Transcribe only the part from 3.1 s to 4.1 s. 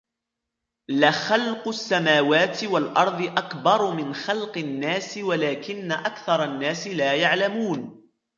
أَكْبَرُ